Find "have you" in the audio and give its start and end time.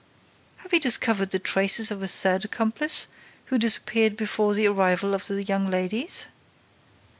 0.57-0.79